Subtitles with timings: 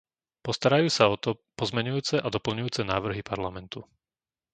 [0.45, 3.79] Postarajú sa o to pozmeňujúce a doplňujúce návrhy Parlamentu.